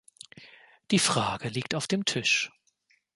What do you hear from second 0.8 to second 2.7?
Die Frage liegt auf dem Tisch.